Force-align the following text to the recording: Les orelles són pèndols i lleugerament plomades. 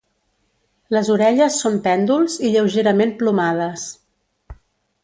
Les 0.97 1.11
orelles 1.15 1.59
són 1.65 1.77
pèndols 1.89 2.39
i 2.49 2.53
lleugerament 2.57 3.17
plomades. 3.21 3.87